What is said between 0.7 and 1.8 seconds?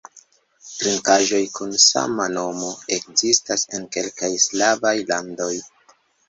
Trinkaĵoj kun